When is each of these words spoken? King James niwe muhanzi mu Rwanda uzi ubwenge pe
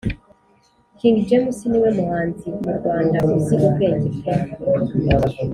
King 0.97 1.15
James 1.27 1.57
niwe 1.69 1.89
muhanzi 1.97 2.47
mu 2.63 2.71
Rwanda 2.79 3.17
uzi 3.35 3.53
ubwenge 3.67 4.09
pe 4.21 4.33